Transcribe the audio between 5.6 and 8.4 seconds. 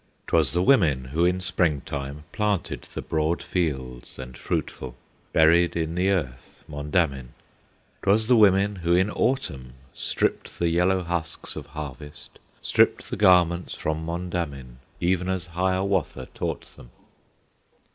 in the earth Mondamin; 'T was the